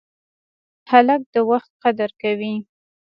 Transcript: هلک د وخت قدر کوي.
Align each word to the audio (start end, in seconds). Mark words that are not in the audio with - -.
هلک 0.91 1.21
د 1.33 1.35
وخت 1.49 1.71
قدر 1.83 2.09
کوي. 2.21 2.53